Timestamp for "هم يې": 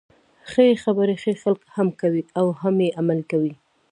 2.61-2.89